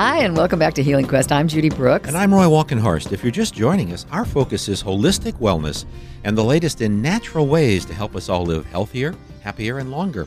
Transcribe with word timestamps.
Hi, 0.00 0.20
and 0.20 0.34
welcome 0.34 0.58
back 0.58 0.72
to 0.76 0.82
Healing 0.82 1.06
Quest. 1.06 1.30
I'm 1.30 1.46
Judy 1.46 1.68
Brooks. 1.68 2.08
And 2.08 2.16
I'm 2.16 2.32
Roy 2.32 2.44
Walkenhorst. 2.44 3.12
If 3.12 3.22
you're 3.22 3.30
just 3.30 3.52
joining 3.52 3.92
us, 3.92 4.06
our 4.10 4.24
focus 4.24 4.66
is 4.66 4.82
holistic 4.82 5.34
wellness 5.34 5.84
and 6.24 6.38
the 6.38 6.42
latest 6.42 6.80
in 6.80 7.02
natural 7.02 7.46
ways 7.46 7.84
to 7.84 7.92
help 7.92 8.16
us 8.16 8.30
all 8.30 8.46
live 8.46 8.64
healthier, 8.64 9.14
happier, 9.42 9.76
and 9.76 9.90
longer. 9.90 10.26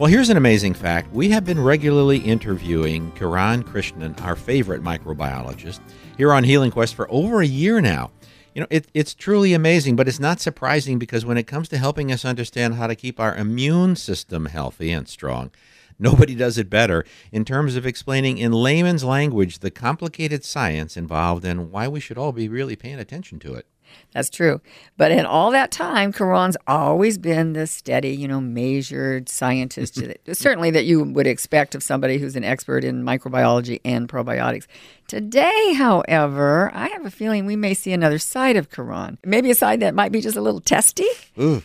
Well, 0.00 0.10
here's 0.10 0.30
an 0.30 0.36
amazing 0.36 0.74
fact. 0.74 1.12
We 1.12 1.28
have 1.28 1.44
been 1.44 1.62
regularly 1.62 2.18
interviewing 2.18 3.12
Kiran 3.12 3.62
Krishnan, 3.62 4.20
our 4.24 4.34
favorite 4.34 4.82
microbiologist, 4.82 5.78
here 6.16 6.32
on 6.32 6.42
Healing 6.42 6.72
Quest 6.72 6.96
for 6.96 7.08
over 7.08 7.40
a 7.40 7.46
year 7.46 7.80
now. 7.80 8.10
You 8.52 8.62
know, 8.62 8.68
it, 8.68 8.88
it's 8.94 9.14
truly 9.14 9.54
amazing, 9.54 9.94
but 9.94 10.08
it's 10.08 10.18
not 10.18 10.40
surprising 10.40 10.98
because 10.98 11.24
when 11.24 11.38
it 11.38 11.46
comes 11.46 11.68
to 11.68 11.78
helping 11.78 12.10
us 12.10 12.24
understand 12.24 12.74
how 12.74 12.88
to 12.88 12.96
keep 12.96 13.20
our 13.20 13.36
immune 13.36 13.94
system 13.94 14.46
healthy 14.46 14.90
and 14.90 15.08
strong, 15.08 15.52
nobody 15.98 16.34
does 16.34 16.58
it 16.58 16.70
better 16.70 17.04
in 17.32 17.44
terms 17.44 17.76
of 17.76 17.86
explaining 17.86 18.38
in 18.38 18.52
layman's 18.52 19.04
language 19.04 19.58
the 19.58 19.70
complicated 19.70 20.44
science 20.44 20.96
involved 20.96 21.44
and 21.44 21.70
why 21.70 21.88
we 21.88 22.00
should 22.00 22.18
all 22.18 22.32
be 22.32 22.48
really 22.48 22.76
paying 22.76 22.98
attention 22.98 23.38
to 23.38 23.54
it. 23.54 23.66
That's 24.12 24.30
true. 24.30 24.60
But 24.96 25.12
in 25.12 25.26
all 25.26 25.50
that 25.52 25.70
time, 25.70 26.12
Kiran's 26.12 26.56
always 26.66 27.18
been 27.18 27.52
the 27.52 27.66
steady, 27.66 28.10
you 28.10 28.26
know, 28.26 28.40
measured 28.40 29.28
scientist, 29.28 30.02
certainly 30.32 30.70
that 30.70 30.84
you 30.84 31.02
would 31.02 31.26
expect 31.26 31.74
of 31.74 31.82
somebody 31.82 32.18
who's 32.18 32.36
an 32.36 32.44
expert 32.44 32.84
in 32.84 33.02
microbiology 33.02 33.80
and 33.84 34.08
probiotics. 34.08 34.66
Today, 35.06 35.74
however, 35.74 36.70
I 36.74 36.88
have 36.88 37.06
a 37.06 37.10
feeling 37.10 37.46
we 37.46 37.56
may 37.56 37.74
see 37.74 37.92
another 37.92 38.18
side 38.18 38.56
of 38.56 38.70
Kiran. 38.70 39.18
Maybe 39.24 39.50
a 39.50 39.54
side 39.54 39.80
that 39.80 39.94
might 39.94 40.12
be 40.12 40.20
just 40.20 40.36
a 40.36 40.42
little 40.42 40.60
testy. 40.60 41.06
Ooh. 41.38 41.62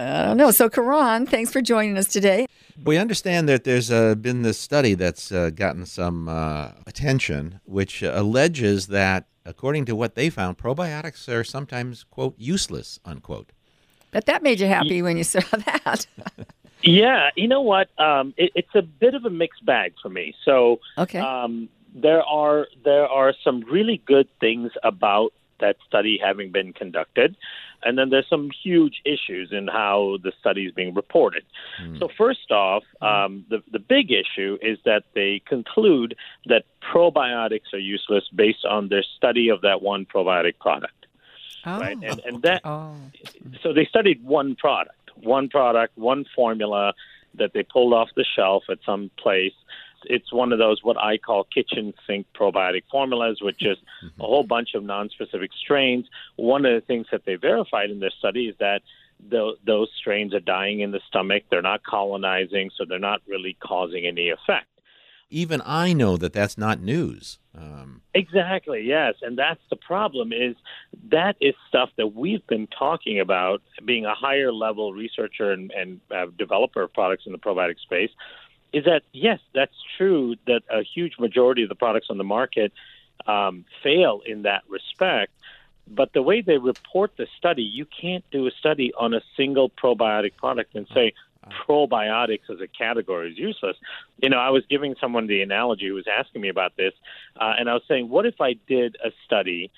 I 0.00 0.24
don't 0.24 0.36
know. 0.36 0.50
So, 0.50 0.68
Kiran, 0.68 1.28
thanks 1.28 1.52
for 1.52 1.60
joining 1.60 1.98
us 1.98 2.06
today. 2.06 2.46
We 2.82 2.96
understand 2.96 3.48
that 3.48 3.64
there's 3.64 3.90
uh, 3.90 4.14
been 4.14 4.42
this 4.42 4.58
study 4.58 4.94
that's 4.94 5.30
uh, 5.30 5.50
gotten 5.50 5.84
some 5.84 6.28
uh, 6.28 6.70
attention, 6.86 7.60
which 7.64 8.02
alleges 8.02 8.86
that 8.86 9.26
according 9.44 9.84
to 9.86 9.96
what 9.96 10.14
they 10.14 10.30
found, 10.30 10.58
probiotics 10.58 11.28
are 11.28 11.44
sometimes, 11.44 12.04
quote, 12.04 12.34
useless, 12.38 12.98
unquote. 13.04 13.52
But 14.10 14.26
that 14.26 14.42
made 14.42 14.60
you 14.60 14.66
happy 14.66 15.02
when 15.02 15.16
you 15.16 15.24
saw 15.24 15.40
that. 15.50 16.06
yeah, 16.82 17.30
you 17.36 17.46
know 17.48 17.60
what? 17.60 17.88
Um, 17.98 18.34
it, 18.36 18.52
it's 18.54 18.74
a 18.74 18.82
bit 18.82 19.14
of 19.14 19.24
a 19.24 19.30
mixed 19.30 19.64
bag 19.64 19.94
for 20.02 20.08
me. 20.08 20.34
So, 20.44 20.80
okay. 20.98 21.18
Um, 21.18 21.68
there 21.94 22.22
are 22.22 22.68
there 22.84 23.06
are 23.06 23.34
some 23.42 23.62
really 23.62 24.00
good 24.06 24.28
things 24.38 24.70
about 24.84 25.32
that 25.60 25.76
study 25.86 26.18
having 26.22 26.50
been 26.50 26.72
conducted. 26.72 27.36
And 27.82 27.96
then 27.96 28.10
there's 28.10 28.28
some 28.28 28.50
huge 28.62 29.00
issues 29.04 29.52
in 29.52 29.66
how 29.66 30.18
the 30.22 30.32
study 30.38 30.66
is 30.66 30.72
being 30.72 30.94
reported. 30.94 31.44
Mm. 31.82 31.98
So 31.98 32.08
first 32.16 32.50
off, 32.50 32.84
um, 33.00 33.46
the 33.48 33.62
the 33.70 33.78
big 33.78 34.10
issue 34.10 34.58
is 34.60 34.78
that 34.84 35.04
they 35.14 35.42
conclude 35.46 36.14
that 36.46 36.64
probiotics 36.92 37.72
are 37.72 37.78
useless 37.78 38.24
based 38.34 38.64
on 38.64 38.88
their 38.88 39.04
study 39.16 39.48
of 39.48 39.62
that 39.62 39.80
one 39.80 40.04
probiotic 40.04 40.58
product. 40.58 41.06
Oh. 41.64 41.78
Right, 41.78 41.96
and 42.02 42.20
and 42.24 42.42
that 42.42 42.62
oh. 42.64 42.94
so 43.62 43.72
they 43.72 43.86
studied 43.86 44.24
one 44.24 44.56
product, 44.56 45.10
one 45.16 45.48
product, 45.48 45.96
one 45.96 46.24
formula 46.34 46.94
that 47.34 47.52
they 47.52 47.62
pulled 47.62 47.92
off 47.92 48.08
the 48.16 48.24
shelf 48.36 48.64
at 48.68 48.78
some 48.84 49.10
place 49.18 49.54
it's 50.04 50.32
one 50.32 50.52
of 50.52 50.58
those 50.58 50.82
what 50.82 50.96
I 50.98 51.18
call 51.18 51.44
kitchen 51.44 51.94
sink 52.06 52.26
probiotic 52.34 52.84
formulas, 52.90 53.40
which 53.42 53.62
is 53.64 53.78
a 54.18 54.22
whole 54.22 54.44
bunch 54.44 54.74
of 54.74 54.82
non-specific 54.84 55.50
strains. 55.62 56.06
One 56.36 56.64
of 56.64 56.74
the 56.74 56.86
things 56.86 57.06
that 57.12 57.24
they 57.26 57.36
verified 57.36 57.90
in 57.90 58.00
their 58.00 58.10
study 58.18 58.46
is 58.46 58.56
that 58.60 58.82
the, 59.28 59.54
those 59.66 59.90
strains 59.98 60.34
are 60.34 60.40
dying 60.40 60.80
in 60.80 60.92
the 60.92 61.00
stomach. 61.06 61.44
They're 61.50 61.62
not 61.62 61.82
colonizing, 61.84 62.70
so 62.76 62.84
they're 62.88 62.98
not 62.98 63.20
really 63.26 63.56
causing 63.60 64.06
any 64.06 64.30
effect. 64.30 64.66
Even 65.32 65.62
I 65.64 65.92
know 65.92 66.16
that 66.16 66.32
that's 66.32 66.58
not 66.58 66.80
news. 66.80 67.38
Um... 67.56 68.02
Exactly. 68.14 68.82
Yes, 68.82 69.14
and 69.22 69.38
that's 69.38 69.60
the 69.70 69.76
problem. 69.76 70.32
Is 70.32 70.56
that 71.10 71.36
is 71.40 71.54
stuff 71.68 71.90
that 71.98 72.14
we've 72.16 72.44
been 72.48 72.66
talking 72.66 73.20
about, 73.20 73.62
being 73.84 74.06
a 74.06 74.14
higher 74.14 74.52
level 74.52 74.92
researcher 74.92 75.52
and, 75.52 75.70
and 75.70 76.00
uh, 76.10 76.26
developer 76.36 76.82
of 76.82 76.92
products 76.92 77.24
in 77.26 77.32
the 77.32 77.38
probiotic 77.38 77.78
space 77.78 78.10
is 78.72 78.84
that 78.84 79.02
yes, 79.12 79.40
that's 79.54 79.74
true 79.96 80.36
that 80.46 80.62
a 80.70 80.82
huge 80.82 81.18
majority 81.18 81.62
of 81.62 81.68
the 81.68 81.74
products 81.74 82.06
on 82.10 82.18
the 82.18 82.24
market 82.24 82.72
um, 83.26 83.64
fail 83.82 84.20
in 84.24 84.42
that 84.42 84.62
respect. 84.68 85.32
But 85.86 86.12
the 86.12 86.22
way 86.22 86.40
they 86.40 86.58
report 86.58 87.16
the 87.16 87.26
study, 87.36 87.62
you 87.62 87.84
can't 87.84 88.24
do 88.30 88.46
a 88.46 88.50
study 88.52 88.92
on 88.96 89.12
a 89.12 89.20
single 89.36 89.70
probiotic 89.70 90.36
product 90.36 90.74
and 90.76 90.86
say 90.94 91.14
probiotics 91.68 92.48
as 92.48 92.60
a 92.60 92.68
category 92.68 93.32
is 93.32 93.38
useless. 93.38 93.76
You 94.22 94.28
know, 94.28 94.38
I 94.38 94.50
was 94.50 94.64
giving 94.68 94.94
someone 95.00 95.26
the 95.26 95.42
analogy 95.42 95.88
who 95.88 95.94
was 95.94 96.06
asking 96.06 96.42
me 96.42 96.48
about 96.48 96.76
this, 96.76 96.92
uh, 97.40 97.54
and 97.58 97.68
I 97.68 97.74
was 97.74 97.82
saying, 97.88 98.08
what 98.08 98.26
if 98.26 98.40
I 98.40 98.54
did 98.68 98.96
a 99.04 99.10
study 99.24 99.70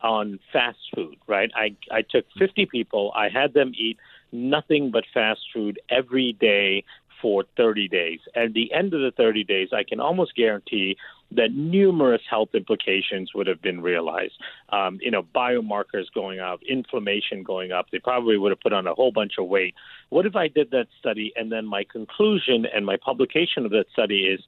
on 0.00 0.38
fast 0.52 0.78
food, 0.94 1.16
right? 1.26 1.50
I, 1.54 1.76
I 1.90 2.02
took 2.02 2.26
50 2.38 2.66
people, 2.66 3.12
I 3.14 3.28
had 3.28 3.54
them 3.54 3.72
eat 3.76 3.98
nothing 4.32 4.90
but 4.90 5.04
fast 5.14 5.40
food 5.52 5.80
every 5.88 6.32
day 6.32 6.84
for 7.26 7.42
30 7.56 7.88
days. 7.88 8.20
At 8.36 8.52
the 8.52 8.72
end 8.72 8.94
of 8.94 9.00
the 9.00 9.10
30 9.16 9.42
days, 9.42 9.70
I 9.72 9.82
can 9.82 9.98
almost 9.98 10.36
guarantee 10.36 10.96
that 11.32 11.50
numerous 11.50 12.22
health 12.30 12.50
implications 12.54 13.32
would 13.34 13.48
have 13.48 13.60
been 13.60 13.80
realized. 13.80 14.34
Um, 14.68 15.00
you 15.02 15.10
know, 15.10 15.24
biomarkers 15.34 16.04
going 16.14 16.38
up, 16.38 16.60
inflammation 16.62 17.42
going 17.42 17.72
up. 17.72 17.86
They 17.90 17.98
probably 17.98 18.38
would 18.38 18.52
have 18.52 18.60
put 18.60 18.72
on 18.72 18.86
a 18.86 18.94
whole 18.94 19.10
bunch 19.10 19.32
of 19.40 19.48
weight. 19.48 19.74
What 20.10 20.24
if 20.24 20.36
I 20.36 20.46
did 20.46 20.70
that 20.70 20.86
study 21.00 21.32
and 21.34 21.50
then 21.50 21.66
my 21.66 21.82
conclusion 21.90 22.64
and 22.72 22.86
my 22.86 22.96
publication 22.96 23.64
of 23.64 23.72
that 23.72 23.86
study 23.92 24.20
is 24.26 24.38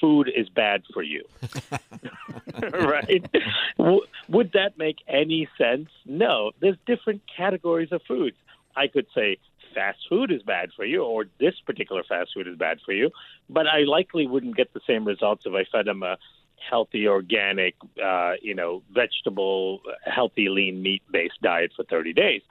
food 0.00 0.30
is 0.34 0.48
bad 0.48 0.84
for 0.94 1.02
you? 1.02 1.24
right? 2.72 3.26
W- 3.76 4.06
would 4.30 4.52
that 4.52 4.78
make 4.78 5.00
any 5.06 5.50
sense? 5.58 5.90
No. 6.06 6.52
There's 6.62 6.78
different 6.86 7.20
categories 7.36 7.92
of 7.92 8.00
foods. 8.08 8.38
I 8.74 8.86
could 8.86 9.06
say 9.14 9.36
fast 9.74 9.98
food 10.08 10.30
is 10.30 10.42
bad 10.42 10.70
for 10.74 10.84
you 10.84 11.02
or 11.02 11.24
this 11.38 11.54
particular 11.66 12.02
fast 12.02 12.30
food 12.34 12.48
is 12.48 12.56
bad 12.56 12.78
for 12.84 12.92
you. 12.92 13.10
But 13.48 13.66
I 13.66 13.80
likely 13.80 14.26
wouldn't 14.26 14.56
get 14.56 14.72
the 14.72 14.80
same 14.86 15.04
results 15.04 15.44
if 15.46 15.52
I 15.52 15.64
fed 15.64 15.86
them 15.86 16.02
a 16.02 16.16
healthy, 16.68 17.08
organic, 17.08 17.74
uh, 18.02 18.34
you 18.40 18.54
know, 18.54 18.82
vegetable, 18.92 19.80
healthy, 20.04 20.48
lean 20.48 20.82
meat 20.82 21.02
based 21.10 21.40
diet 21.42 21.72
for 21.74 21.84
30 21.84 22.12
days. 22.12 22.42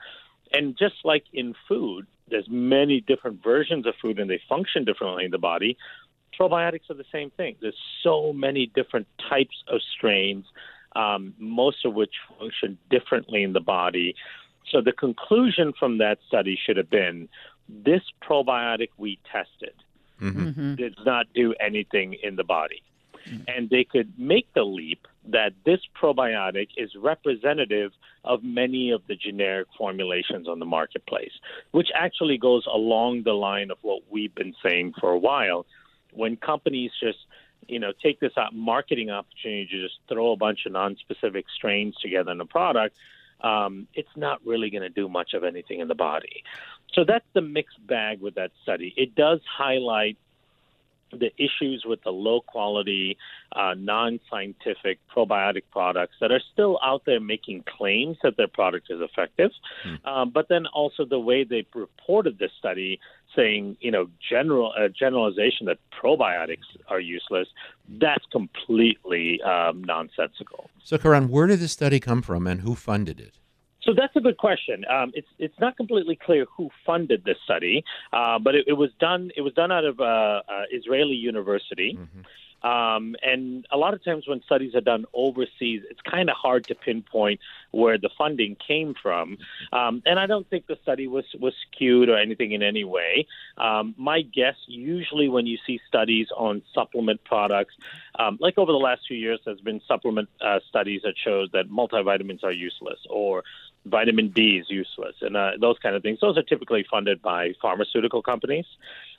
And 0.54 0.78
just 0.78 0.96
like 1.04 1.24
in 1.34 1.56
food, 1.68 2.08
there's 2.30 2.48
many 2.50 3.02
different 3.02 3.44
versions 3.44 3.86
of 3.86 3.94
food 4.02 4.20
and 4.20 4.30
they 4.30 4.42
function 4.50 4.86
differently 4.86 5.26
in 5.26 5.32
the 5.32 5.38
body. 5.38 5.78
Probiotics 6.40 6.90
are 6.90 6.96
the 6.96 7.06
same 7.12 7.30
thing. 7.32 7.56
There's 7.62 7.78
so 8.04 8.34
many 8.34 8.72
different 8.74 9.08
types 9.30 9.64
of 9.68 9.82
strains, 9.96 10.46
um, 10.96 11.34
most 11.38 11.86
of 11.86 11.94
which 11.94 12.14
function 12.40 12.78
differently 12.90 13.44
in 13.44 13.54
the 13.54 13.60
body. 13.60 14.16
So 14.70 14.82
the 14.82 14.92
conclusion 14.92 15.74
from 15.78 15.98
that 15.98 16.20
study 16.28 16.58
should 16.64 16.78
have 16.78 16.90
been 16.90 17.28
this 17.68 18.02
probiotic 18.22 18.90
we 18.98 19.20
tested 19.32 19.74
mm-hmm. 20.22 20.48
mm-hmm. 20.48 20.76
did 20.76 20.96
not 21.06 21.28
do 21.34 21.54
anything 21.60 22.16
in 22.22 22.36
the 22.36 22.44
body. 22.44 22.84
Mm-hmm. 23.28 23.44
And 23.48 23.70
they 23.70 23.84
could 23.84 24.12
make 24.18 24.52
the 24.54 24.64
leap 24.64 25.08
that 25.28 25.54
this 25.66 25.80
probiotic 26.02 26.70
is 26.78 26.90
representative 26.96 27.92
of 28.24 28.44
many 28.44 28.92
of 28.92 29.02
the 29.08 29.16
generic 29.16 29.68
formulations 29.78 30.48
on 30.48 30.60
the 30.60 30.66
marketplace, 30.66 31.32
which 31.72 31.90
actually 31.94 32.38
goes 32.38 32.66
along 32.66 33.24
the 33.24 33.34
line 33.34 33.70
of 33.70 33.78
what 33.84 34.02
we've 34.10 34.34
been 34.34 34.56
saying 34.64 34.94
for 35.00 35.12
a 35.12 35.18
while. 35.18 35.66
When 36.14 36.36
companies 36.36 36.92
just 37.00 37.20
you 37.68 37.80
know, 37.80 37.94
take 38.02 38.20
this 38.20 38.34
marketing 38.54 39.10
opportunity 39.10 39.68
to 39.68 39.84
just 39.84 40.00
throw 40.10 40.32
a 40.32 40.36
bunch 40.36 40.66
of 40.66 40.72
non-specific 40.72 41.46
strains 41.56 41.96
together 41.98 42.32
in 42.32 42.42
a 42.42 42.46
product, 42.46 42.96
um, 43.44 43.88
it's 43.94 44.16
not 44.16 44.40
really 44.46 44.70
going 44.70 44.84
to 44.84 44.90
do 44.90 45.08
much 45.10 45.34
of 45.34 45.44
anything 45.44 45.80
in 45.80 45.88
the 45.88 45.96
body. 45.96 46.44
So 46.94 47.04
that's 47.08 47.26
the 47.34 47.42
mixed 47.42 47.86
bag 47.88 48.22
with 48.22 48.36
that 48.36 48.52
study. 48.64 48.94
It 48.98 49.16
does 49.16 49.40
highlight 49.58 50.18
the 51.20 51.32
issues 51.38 51.84
with 51.86 52.04
the 52.04 52.12
low 52.12 52.42
quality, 52.42 53.18
uh, 53.56 53.74
non 53.78 54.20
scientific 54.30 55.00
probiotic 55.16 55.64
products 55.72 56.16
that 56.22 56.32
are 56.32 56.42
still 56.54 56.80
out 56.84 57.04
there 57.06 57.20
making 57.20 57.64
claims 57.64 58.18
that 58.24 58.38
their 58.38 58.48
product 58.48 58.88
is 58.90 59.00
effective. 59.02 59.52
Mm. 59.86 60.08
Um, 60.08 60.30
but 60.30 60.48
then 60.50 60.66
also 60.68 61.06
the 61.06 61.20
way 61.20 61.44
they 61.44 61.66
reported 61.74 62.40
this 62.40 62.52
study 62.58 63.00
saying, 63.36 63.78
you 63.80 63.92
know, 63.92 64.10
general 64.30 64.74
uh, 64.78 64.88
generalization 64.88 65.66
that 65.68 65.78
probiotics 65.92 66.68
are 66.88 67.00
useless, 67.00 67.48
that's 68.00 68.26
completely 68.32 69.42
um, 69.42 69.84
nonsensical. 69.84 70.70
So, 70.84 70.98
Kiran, 70.98 71.30
where 71.30 71.48
did 71.48 71.60
this 71.60 71.72
study 71.72 72.00
come 72.00 72.22
from 72.22 72.48
and 72.48 72.62
who 72.62 72.76
funded 72.76 73.20
it? 73.20 73.41
So 73.84 73.94
that's 73.96 74.16
a 74.16 74.22
good 74.22 74.38
question. 74.38 74.86
Um, 74.90 75.12
it's 75.14 75.28
it's 75.40 75.60
not 75.60 75.76
completely 75.76 76.16
clear 76.16 76.46
who 76.56 76.70
funded 76.86 77.24
this 77.26 77.38
study, 77.44 77.84
uh, 78.14 78.38
but 78.40 78.56
it, 78.56 78.66
it, 78.68 78.74
was 78.74 78.92
done. 79.00 79.32
It 79.36 79.42
was 79.42 79.54
done 79.54 79.72
out 79.72 79.86
of 79.86 80.00
uh, 80.00 80.04
uh, 80.04 80.42
Israeli 80.72 81.16
University. 81.16 81.98
Mm-hmm. 82.00 82.22
Um, 82.64 83.16
and 83.24 83.66
a 83.72 83.78
lot 83.78 83.94
of 83.94 84.04
times 84.04 84.28
when 84.28 84.42
studies 84.44 84.76
are 84.76 84.82
done 84.82 85.06
overseas, 85.14 85.82
it's 85.90 86.02
kind 86.02 86.30
of 86.30 86.36
hard 86.36 86.66
to 86.68 86.76
pinpoint 86.76 87.40
where 87.72 87.98
the 87.98 88.10
funding 88.18 88.56
came 88.56 88.94
from. 89.02 89.38
Um, 89.74 90.04
and 90.06 90.20
I 90.20 90.28
don't 90.28 90.48
think 90.50 90.68
the 90.68 90.78
study 90.84 91.08
was, 91.08 91.26
was 91.40 91.54
skewed 91.68 92.10
or 92.10 92.18
anything 92.18 92.52
in 92.52 92.62
any 92.62 92.84
way. 92.84 93.26
Um, 93.58 93.96
my 93.98 94.22
guess, 94.22 94.56
usually 94.68 95.28
when 95.28 95.48
you 95.48 95.58
see 95.66 95.80
studies 95.88 96.28
on 96.38 96.62
supplement 96.74 97.24
products, 97.24 97.74
um, 98.20 98.38
like 98.40 98.58
over 98.58 98.72
the 98.72 98.78
last 98.78 99.02
few 99.08 99.18
years, 99.18 99.40
there's 99.46 99.62
been 99.62 99.82
supplement 99.88 100.30
uh, 100.40 100.60
studies 100.70 101.02
that 101.04 101.16
shows 101.18 101.50
that 101.54 101.70
multivitamins 101.70 102.44
are 102.44 102.52
useless 102.52 103.00
or 103.10 103.44
vitamin 103.86 104.30
D 104.30 104.58
is 104.58 104.70
useless, 104.70 105.16
and 105.22 105.36
uh, 105.36 105.52
those 105.60 105.78
kind 105.80 105.96
of 105.96 106.04
things. 106.04 106.20
Those 106.22 106.38
are 106.38 106.44
typically 106.44 106.86
funded 106.90 107.22
by 107.22 107.54
pharmaceutical 107.62 108.22
companies. 108.22 108.66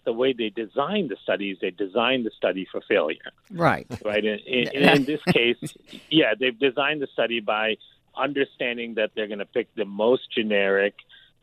The 0.05 0.13
way 0.13 0.33
they 0.33 0.51
design 0.51 1.09
the 1.09 1.17
studies, 1.23 1.59
they 1.61 1.71
design 1.71 2.25
the 2.25 2.31
study 2.37 2.67
for 2.71 2.81
failure. 2.81 3.31
Right. 3.51 3.87
Right. 4.05 4.25
In, 4.25 4.39
in, 4.41 4.69
in 4.73 5.05
this 5.05 5.23
case, 5.25 5.75
yeah, 6.11 6.35
they've 6.39 6.59
designed 6.59 7.03
the 7.03 7.09
study 7.13 7.41
by 7.41 7.77
understanding 8.17 8.95
that 8.95 9.11
they're 9.15 9.29
going 9.29 9.39
to 9.39 9.47
pick 9.47 9.75
the 9.75 9.85
most 9.85 10.23
generic 10.33 10.95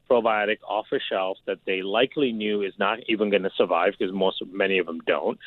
probiotic 0.09 0.57
off 0.67 0.87
a 0.91 0.99
shelf 0.99 1.37
that 1.45 1.59
they 1.65 1.81
likely 1.81 2.31
knew 2.31 2.61
is 2.61 2.73
not 2.79 2.99
even 3.07 3.29
going 3.29 3.43
to 3.43 3.51
survive 3.55 3.93
because 3.97 4.13
most 4.13 4.41
many 4.51 4.79
of 4.79 4.85
them 4.87 5.01
don't. 5.05 5.39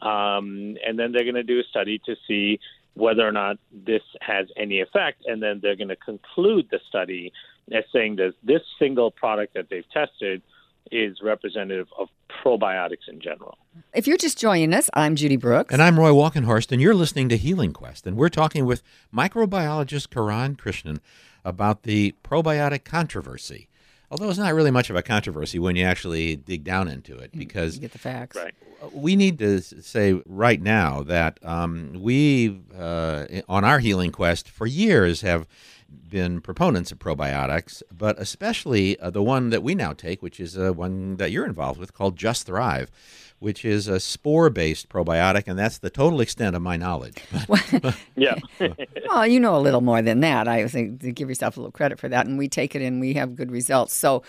Um, 0.00 0.76
and 0.86 0.98
then 0.98 1.12
they're 1.12 1.24
going 1.24 1.34
to 1.34 1.42
do 1.42 1.60
a 1.60 1.64
study 1.64 2.00
to 2.06 2.16
see 2.26 2.60
whether 2.94 3.26
or 3.26 3.32
not 3.32 3.58
this 3.72 4.02
has 4.20 4.48
any 4.56 4.80
effect, 4.80 5.22
and 5.26 5.42
then 5.42 5.60
they're 5.62 5.76
going 5.76 5.88
to 5.88 5.96
conclude 5.96 6.68
the 6.70 6.80
study 6.88 7.32
as 7.72 7.84
saying 7.92 8.16
that 8.16 8.34
this 8.42 8.62
single 8.78 9.10
product 9.10 9.54
that 9.54 9.68
they've 9.70 9.88
tested 9.90 10.42
is 10.90 11.18
representative 11.22 11.86
of 11.98 12.08
probiotics 12.44 13.08
in 13.08 13.20
general. 13.20 13.58
If 13.94 14.06
you're 14.06 14.16
just 14.16 14.38
joining 14.38 14.72
us, 14.72 14.88
I'm 14.94 15.16
Judy 15.16 15.36
Brooks. 15.36 15.72
And 15.72 15.82
I'm 15.82 15.98
Roy 15.98 16.10
Walkenhorst, 16.10 16.72
and 16.72 16.80
you're 16.80 16.94
listening 16.94 17.28
to 17.28 17.36
Healing 17.36 17.72
Quest. 17.72 18.06
And 18.06 18.16
we're 18.16 18.28
talking 18.30 18.64
with 18.64 18.82
microbiologist 19.14 20.08
Kiran 20.08 20.56
Krishnan 20.56 20.98
about 21.44 21.82
the 21.82 22.14
probiotic 22.24 22.84
controversy. 22.84 23.67
Although 24.10 24.30
it's 24.30 24.38
not 24.38 24.54
really 24.54 24.70
much 24.70 24.88
of 24.88 24.96
a 24.96 25.02
controversy 25.02 25.58
when 25.58 25.76
you 25.76 25.84
actually 25.84 26.36
dig 26.36 26.64
down 26.64 26.88
into 26.88 27.18
it, 27.18 27.30
because 27.36 27.74
you 27.74 27.82
get 27.82 27.92
the 27.92 27.98
facts. 27.98 28.36
Right. 28.36 28.54
we 28.92 29.16
need 29.16 29.38
to 29.38 29.60
say 29.60 30.20
right 30.24 30.60
now 30.62 31.02
that 31.02 31.38
um, 31.42 31.92
we, 32.00 32.58
uh, 32.78 33.26
on 33.48 33.64
our 33.64 33.80
healing 33.80 34.10
quest 34.10 34.48
for 34.48 34.66
years, 34.66 35.20
have 35.20 35.46
been 35.88 36.40
proponents 36.40 36.92
of 36.92 36.98
probiotics, 36.98 37.82
but 37.90 38.18
especially 38.18 38.98
uh, 39.00 39.10
the 39.10 39.22
one 39.22 39.50
that 39.50 39.62
we 39.62 39.74
now 39.74 39.92
take, 39.92 40.22
which 40.22 40.40
is 40.40 40.56
uh, 40.56 40.72
one 40.72 41.16
that 41.16 41.30
you're 41.30 41.46
involved 41.46 41.78
with 41.78 41.94
called 41.94 42.16
Just 42.16 42.46
Thrive, 42.46 42.90
which 43.38 43.64
is 43.64 43.88
a 43.88 44.00
spore 44.00 44.50
based 44.50 44.88
probiotic, 44.88 45.44
and 45.46 45.58
that's 45.58 45.78
the 45.78 45.90
total 45.90 46.20
extent 46.20 46.56
of 46.56 46.62
my 46.62 46.76
knowledge. 46.76 47.16
Yeah. 48.16 48.36
Well, 49.08 49.26
you 49.26 49.40
know 49.40 49.56
a 49.56 49.58
little 49.58 49.80
more 49.80 50.02
than 50.02 50.20
that. 50.20 50.48
I 50.48 50.68
think 50.68 51.00
to 51.00 51.12
give 51.12 51.30
yourself 51.30 51.56
a 51.56 51.60
little 51.60 51.72
credit 51.72 51.98
for 51.98 52.10
that, 52.10 52.26
and 52.26 52.36
we 52.36 52.46
take 52.46 52.74
it 52.74 52.82
and 52.82 53.00
we 53.00 53.14
have 53.14 53.34
good 53.34 53.50
results. 53.50 53.94
So, 53.94 54.22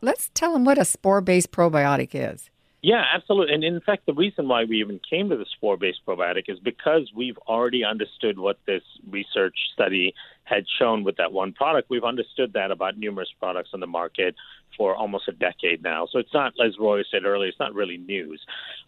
let's 0.00 0.30
tell 0.34 0.52
them 0.52 0.64
what 0.64 0.78
a 0.78 0.84
spore-based 0.84 1.52
probiotic 1.52 2.10
is. 2.12 2.50
Yeah, 2.82 3.04
absolutely. 3.14 3.54
And 3.54 3.64
in 3.64 3.80
fact, 3.80 4.06
the 4.06 4.14
reason 4.14 4.48
why 4.48 4.64
we 4.64 4.80
even 4.80 5.00
came 5.08 5.28
to 5.30 5.36
the 5.36 5.46
spore 5.56 5.76
based 5.76 6.00
probiotic 6.06 6.44
is 6.48 6.58
because 6.58 7.10
we've 7.14 7.38
already 7.38 7.84
understood 7.84 8.38
what 8.38 8.58
this 8.66 8.82
research 9.10 9.56
study 9.72 10.14
had 10.46 10.64
shown 10.78 11.04
with 11.04 11.16
that 11.16 11.32
one 11.32 11.52
product. 11.52 11.90
We've 11.90 12.04
understood 12.04 12.52
that 12.54 12.70
about 12.70 12.98
numerous 12.98 13.28
products 13.38 13.70
on 13.74 13.80
the 13.80 13.86
market 13.86 14.34
for 14.76 14.94
almost 14.94 15.26
a 15.26 15.32
decade 15.32 15.82
now. 15.82 16.06
So 16.10 16.18
it's 16.18 16.34
not, 16.34 16.52
as 16.64 16.74
Roy 16.78 17.02
said 17.10 17.24
earlier, 17.24 17.48
it's 17.48 17.58
not 17.58 17.74
really 17.74 17.96
news. 17.96 18.40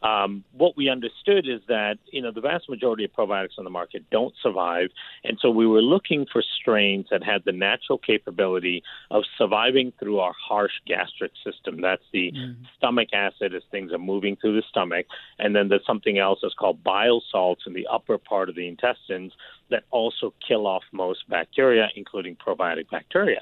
Um, 0.02 0.44
what 0.52 0.76
we 0.76 0.88
understood 0.88 1.48
is 1.48 1.60
that, 1.68 1.98
you 2.12 2.20
know, 2.22 2.30
the 2.30 2.42
vast 2.42 2.68
majority 2.68 3.04
of 3.04 3.12
probiotics 3.12 3.58
on 3.58 3.64
the 3.64 3.70
market 3.70 4.04
don't 4.10 4.34
survive. 4.42 4.90
And 5.24 5.38
so 5.40 5.50
we 5.50 5.66
were 5.66 5.82
looking 5.82 6.26
for 6.30 6.42
strains 6.60 7.06
that 7.10 7.24
had 7.24 7.42
the 7.44 7.52
natural 7.52 7.98
capability 7.98 8.82
of 9.10 9.24
surviving 9.36 9.92
through 9.98 10.18
our 10.20 10.34
harsh 10.48 10.74
gastric 10.86 11.32
system. 11.44 11.80
That's 11.80 12.02
the 12.12 12.32
Mm-hmm. 12.38 12.64
stomach 12.76 13.08
acid 13.12 13.54
as 13.54 13.62
things 13.70 13.92
are 13.92 13.98
moving 13.98 14.36
through 14.36 14.54
the 14.54 14.62
stomach. 14.68 15.06
And 15.38 15.56
then 15.56 15.68
there's 15.68 15.86
something 15.86 16.18
else 16.18 16.40
that's 16.42 16.54
called 16.54 16.84
bile 16.84 17.22
salts 17.32 17.62
in 17.66 17.72
the 17.72 17.86
upper 17.90 18.18
part 18.18 18.48
of 18.48 18.54
the 18.54 18.68
intestines 18.68 19.32
that 19.70 19.84
also 19.90 20.32
kill 20.46 20.66
off 20.66 20.82
most 20.92 21.28
bacteria, 21.28 21.88
including 21.96 22.36
probiotic 22.36 22.90
bacteria. 22.90 23.40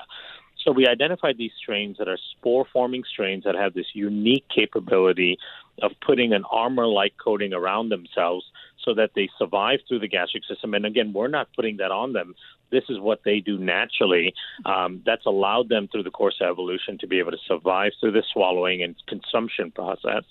So 0.64 0.72
we 0.72 0.86
identified 0.88 1.38
these 1.38 1.52
strains 1.56 1.96
that 1.98 2.08
are 2.08 2.18
spore 2.32 2.66
forming 2.72 3.04
strains 3.08 3.44
that 3.44 3.54
have 3.54 3.74
this 3.74 3.86
unique 3.94 4.46
capability 4.52 5.38
of 5.80 5.92
putting 6.04 6.32
an 6.32 6.44
armor 6.50 6.86
like 6.86 7.12
coating 7.22 7.52
around 7.52 7.90
themselves 7.90 8.44
so 8.84 8.94
that 8.94 9.10
they 9.14 9.28
survive 9.38 9.80
through 9.86 10.00
the 10.00 10.08
gastric 10.08 10.44
system. 10.44 10.74
And 10.74 10.84
again, 10.84 11.12
we're 11.12 11.28
not 11.28 11.48
putting 11.54 11.76
that 11.76 11.92
on 11.92 12.14
them. 12.14 12.34
This 12.70 12.84
is 12.88 12.98
what 12.98 13.20
they 13.24 13.38
do 13.38 13.58
naturally. 13.58 14.34
Um, 14.64 15.02
that's 15.06 15.26
allowed 15.26 15.68
them 15.68 15.88
through 15.88 16.02
the 16.02 16.10
course 16.10 16.38
of 16.40 16.48
evolution 16.48 16.98
to 16.98 17.06
be 17.06 17.20
able 17.20 17.30
to 17.30 17.38
survive 17.46 17.92
through 18.00 18.12
the 18.12 18.24
swallowing 18.32 18.82
and 18.82 18.96
consumption 19.06 19.70
process. 19.70 20.24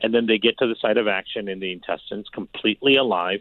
And 0.00 0.14
then 0.14 0.26
they 0.26 0.38
get 0.38 0.56
to 0.58 0.68
the 0.68 0.76
site 0.80 0.98
of 0.98 1.08
action 1.08 1.48
in 1.48 1.58
the 1.58 1.72
intestines 1.72 2.28
completely 2.32 2.96
alive 2.96 3.40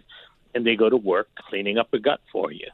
and 0.54 0.66
they 0.66 0.75
go 0.75 0.90
to 0.90 0.98
work 0.98 1.30
cleaning 1.50 1.78
up 1.78 1.94
a 1.94 2.00
gut 2.00 2.22
for 2.31 2.51
you. 2.51 2.68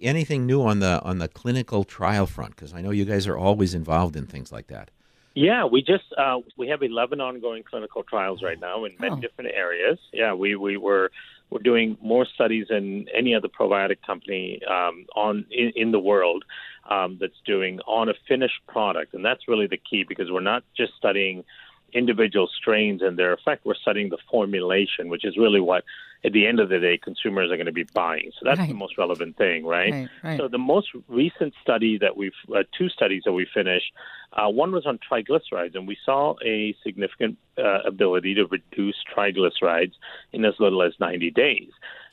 Anything 0.00 0.46
new 0.46 0.62
on 0.62 0.80
the 0.80 1.00
on 1.02 1.18
the 1.18 1.28
clinical 1.28 1.84
trial 1.84 2.26
front? 2.26 2.56
Because 2.56 2.74
I 2.74 2.80
know 2.80 2.90
you 2.90 3.04
guys 3.04 3.26
are 3.28 3.36
always 3.38 3.72
involved 3.74 4.16
in 4.16 4.26
things 4.26 4.50
like 4.50 4.66
that. 4.68 4.90
Yeah, 5.34 5.64
we 5.64 5.80
just 5.80 6.04
uh, 6.18 6.38
we 6.58 6.68
have 6.68 6.82
11 6.82 7.20
ongoing 7.20 7.62
clinical 7.62 8.02
trials 8.02 8.42
right 8.42 8.60
now 8.60 8.84
in 8.84 8.92
many 8.98 9.16
Oh. 9.16 9.20
different 9.20 9.50
areas. 9.54 9.98
Yeah, 10.12 10.34
we 10.34 10.56
we 10.56 10.76
were 10.76 11.10
we're 11.50 11.62
doing 11.62 11.96
more 12.02 12.26
studies 12.26 12.66
than 12.68 13.06
any 13.14 13.34
other 13.34 13.48
probiotic 13.48 13.98
company 14.06 14.60
um, 14.68 15.06
on 15.14 15.46
in, 15.50 15.72
in 15.76 15.92
the 15.92 16.00
world 16.00 16.44
um, 16.90 17.16
that's 17.20 17.40
doing 17.46 17.78
on 17.86 18.08
a 18.08 18.14
finished 18.26 18.60
product, 18.66 19.14
and 19.14 19.24
that's 19.24 19.46
really 19.46 19.66
the 19.68 19.76
key 19.78 20.04
because 20.06 20.30
we're 20.30 20.40
not 20.40 20.64
just 20.76 20.94
studying 20.98 21.44
individual 21.92 22.48
strains 22.48 23.02
and 23.02 23.18
their 23.18 23.32
effect. 23.32 23.64
We're 23.64 23.74
studying 23.74 24.08
the 24.10 24.18
formulation, 24.30 25.08
which 25.08 25.24
is 25.24 25.36
really 25.36 25.60
what, 25.60 25.84
at 26.24 26.32
the 26.32 26.46
end 26.46 26.60
of 26.60 26.68
the 26.68 26.78
day, 26.78 26.98
consumers 26.98 27.50
are 27.50 27.56
going 27.56 27.66
to 27.66 27.72
be 27.72 27.82
buying. 27.94 28.30
So 28.38 28.44
that's 28.44 28.58
Right. 28.58 28.68
the 28.68 28.74
most 28.74 28.96
relevant 28.96 29.36
thing, 29.36 29.64
right? 29.64 29.92
Right, 29.92 30.08
right. 30.22 30.38
So 30.38 30.48
the 30.48 30.58
most 30.58 30.88
recent 31.08 31.52
study 31.62 31.98
that 31.98 32.16
we've, 32.16 32.32
uh, 32.54 32.62
two 32.76 32.88
studies 32.88 33.22
that 33.24 33.32
we 33.32 33.46
finished, 33.52 33.92
uh, 34.32 34.48
one 34.48 34.72
was 34.72 34.86
on 34.86 34.98
triglycerides, 34.98 35.74
and 35.74 35.86
we 35.86 35.96
saw 36.04 36.34
a 36.44 36.74
significant 36.82 37.36
uh, 37.58 37.80
ability 37.86 38.34
to 38.34 38.46
reduce 38.46 38.96
triglycerides 39.16 39.92
in 40.32 40.44
as 40.44 40.54
little 40.58 40.82
as 40.82 40.92
90 41.00 41.30
days. 41.32 41.70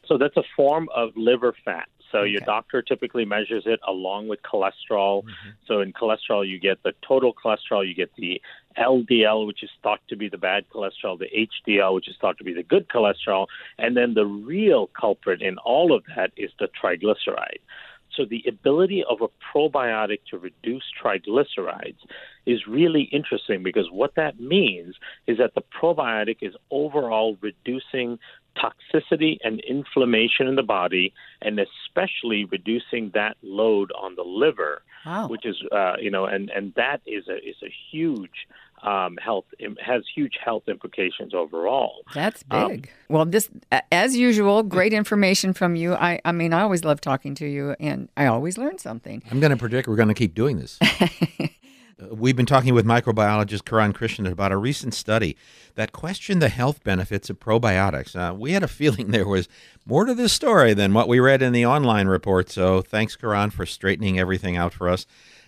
So 0.08 0.18
that's 0.18 0.38
a 0.38 0.44
form 0.56 0.90
of 0.94 1.16
liver 1.16 1.54
fat. 1.64 1.88
So 2.12 2.24
your 2.24 2.42
doctor 2.42 2.82
typically 2.82 3.26
measures 3.26 3.64
it 3.66 3.80
along 3.88 4.28
with 4.28 4.40
cholesterol. 4.42 5.24
Mm-hmm. 5.24 5.50
So 5.68 5.82
in 5.82 5.94
cholesterol, 5.94 6.48
you 6.48 6.60
get 6.60 6.82
the 6.84 6.94
total 7.08 7.34
cholesterol, 7.34 7.88
you 7.88 7.94
get 7.94 8.12
the 8.18 8.42
LDL, 8.78 9.46
which 9.46 9.64
is 9.64 9.70
thought 9.84 10.00
to 10.10 10.16
be 10.16 10.30
the 10.30 10.38
bad 10.38 10.66
cholesterol, 10.74 11.20
the 11.20 11.30
HDL, 11.68 11.94
which 11.96 12.08
is 12.08 12.16
thought 12.20 12.38
to 12.38 12.44
be 12.44 12.54
the 12.54 12.64
good 12.64 12.88
cholesterol, 12.88 13.48
and 13.78 13.96
then 13.96 14.14
the 14.14 14.26
real 14.26 14.88
culprit 15.00 15.42
in 15.42 15.58
all 15.60 15.94
of 15.94 16.04
that 16.16 16.32
is 16.38 16.52
the 16.60 16.68
triglyceride. 16.82 17.60
So 18.16 18.26
the 18.26 18.44
ability 18.48 19.04
of 19.08 19.22
a 19.22 19.28
probiotic 19.54 20.20
to 20.32 20.38
reduce 20.38 20.84
triglycerides 21.02 22.00
is 22.46 22.68
really 22.68 23.04
interesting 23.04 23.64
because 23.64 23.90
what 23.92 24.16
that 24.16 24.40
means 24.40 24.96
is 25.28 25.38
that 25.38 25.54
the 25.54 25.62
probiotic 25.62 26.38
is 26.42 26.54
overall 26.72 27.38
reducing 27.42 28.20
toxicity 28.58 29.38
and 29.44 29.60
inflammation 29.62 30.48
in 30.48 30.56
the 30.56 30.64
body 30.64 31.14
and 31.42 31.60
especially 31.60 32.46
reducing 32.46 33.12
that 33.14 33.38
load 33.42 33.92
on 34.00 34.16
the 34.16 34.24
liver 34.24 34.82
Wow. 35.06 35.28
which 35.30 35.46
is 35.46 35.56
uh, 35.72 35.94
you 36.02 36.12
know 36.12 36.26
and 36.26 36.50
and 36.50 36.74
that 36.76 37.00
is 37.08 37.28
a 37.30 37.38
is 37.38 37.56
a 37.64 37.72
huge 37.92 38.48
um, 38.84 39.18
health 39.18 39.46
has 39.86 40.04
huge 40.14 40.34
health 40.44 40.64
implications 40.68 41.34
overall 41.34 42.02
That's 42.14 42.44
Um, 42.52 42.70
big. 42.70 42.92
well, 43.10 43.26
this, 43.26 43.50
as 43.92 44.16
usual, 44.16 44.64
great 44.64 44.94
information 44.94 45.52
from 45.54 45.76
you. 45.76 45.96
I, 45.96 46.22
I 46.24 46.32
mean, 46.32 46.54
I 46.54 46.62
always 46.62 46.86
love 46.86 47.02
talking 47.02 47.36
to 47.36 47.46
you, 47.46 47.76
and 47.82 48.08
I 48.16 48.28
always 48.28 48.58
learn 48.58 48.78
something. 48.78 49.22
I'm 49.32 49.42
going 49.42 49.52
to 49.52 49.58
predict 49.58 49.90
we're 49.90 49.98
going 49.98 50.08
to 50.08 50.14
keep 50.14 50.34
doing 50.34 50.60
this. 50.60 50.80
We've 52.00 52.36
been 52.36 52.46
talking 52.46 52.74
with 52.74 52.86
microbiologist 52.86 53.66
Karan 53.66 53.92
Krishnan 53.92 54.32
about 54.32 54.54
a 54.54 54.58
recent 54.58 54.94
study 54.94 55.36
that 55.76 55.92
questioned 55.92 56.42
the 56.42 56.48
health 56.48 56.82
benefits 56.84 57.30
of 57.30 57.42
probiotics. 57.42 58.16
Uh, 58.16 58.34
we 58.34 58.54
had 58.54 58.64
a 58.64 58.68
feeling 58.70 59.12
there 59.12 59.28
was 59.28 59.50
more 59.86 60.06
to 60.06 60.14
this 60.14 60.32
story 60.32 60.74
than 60.74 60.94
what 60.94 61.10
we 61.10 61.20
read 61.20 61.42
in 61.42 61.52
the 61.52 61.66
online 61.66 62.08
report. 62.08 62.50
So 62.50 62.82
thanks, 62.82 63.18
Karan, 63.18 63.50
for 63.50 63.66
straightening 63.66 64.18
everything 64.18 64.56
out 64.56 64.72
for 64.74 64.88
us. 64.88 65.06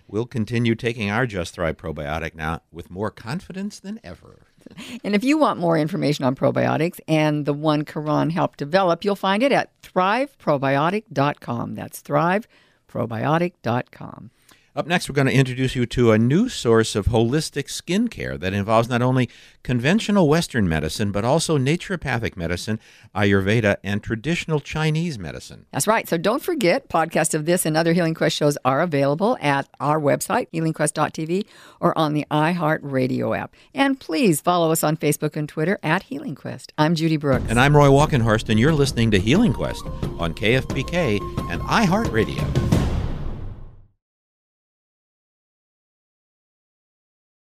We'll 0.08 0.25
continue 0.25 0.75
taking 0.75 1.10
our 1.10 1.25
Just 1.25 1.53
Thrive 1.53 1.77
probiotic 1.77 2.36
now 2.36 2.63
with 2.70 2.91
more 2.91 3.12
confidence 3.12 3.79
than 3.79 4.01
ever. 4.03 4.48
And 5.03 5.15
if 5.15 5.24
you 5.24 5.39
want 5.39 5.60
more 5.60 5.75
information 5.75 6.24
on 6.24 6.36
probiotics 6.36 7.00
and 7.08 7.48
the 7.48 7.53
one 7.53 7.84
Karan 7.84 8.29
helped 8.29 8.60
develop, 8.60 9.03
you'll 9.03 9.15
find 9.15 9.41
it 9.41 9.51
at 9.51 9.72
thriveprobiotic.com. 9.81 11.74
That's 11.74 12.03
thriveprobiotic.com. 12.03 14.29
Up 14.74 14.88
next, 14.88 15.10
we're 15.10 15.16
going 15.16 15.28
to 15.28 15.34
introduce 15.34 15.75
you 15.75 15.86
to 15.88 16.13
a 16.13 16.18
new 16.18 16.48
source 16.48 16.96
of 16.96 17.08
holistic 17.08 17.70
skin 17.70 18.08
care 18.08 18.38
that 18.38 18.54
involves 18.54 18.88
not 18.88 19.01
only 19.01 19.30
conventional 19.63 20.30
Western 20.30 20.70
medicine, 20.70 21.12
but 21.12 21.25
also 21.25 21.58
naturopathic 21.58 22.38
medicine, 22.38 22.80
Ayurveda, 23.13 23.75
and 23.84 24.01
traditional 24.01 24.62
Chinese 24.62 25.20
medicine. 25.20 25.66
That's 25.74 25.88
right. 25.88 26.08
So 26.08 26.18
don't 26.18 26.42
forget, 26.42 26.88
podcasts 26.88 27.34
of 27.34 27.46
this 27.46 27.66
and 27.66 27.75
other 27.75 27.92
Healing 27.92 28.13
Quest 28.13 28.34
shows 28.34 28.58
are 28.63 28.80
available 28.80 29.38
at 29.42 29.68
our 29.82 30.00
website, 30.00 30.48
healingquest.tv, 30.54 31.46
or 31.82 31.98
on 31.98 32.13
the 32.13 32.25
iHeartRadio 32.32 33.38
app. 33.38 33.54
And 33.74 34.00
please 34.00 34.40
follow 34.40 34.72
us 34.72 34.86
on 34.86 34.96
Facebook 34.96 35.36
and 35.36 35.50
Twitter 35.50 35.80
at 35.84 36.04
Healing 36.04 36.36
Quest. 36.36 36.72
I'm 36.78 36.96
Judy 36.96 37.18
Brooks. 37.18 37.44
And 37.50 37.60
I'm 37.60 37.75
Roy 37.75 37.88
Walkenhorst, 37.88 38.48
and 38.48 38.58
you're 38.58 38.72
listening 38.72 39.12
to 39.12 39.20
Healing 39.20 39.51
Quest 39.51 39.86
on 40.18 40.34
KFBK 40.34 41.20
and 41.51 41.62
iHeartRadio. 41.63 42.71